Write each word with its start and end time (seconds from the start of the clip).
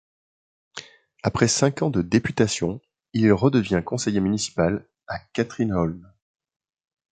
Après 1.21 1.47
cinq 1.47 1.83
ans 1.83 1.91
de 1.91 2.01
députations 2.01 2.81
il 3.13 3.31
redevient 3.31 3.83
conseiller 3.85 4.19
municipal 4.19 4.87
à 5.07 5.19
Katrineholm. 5.19 6.11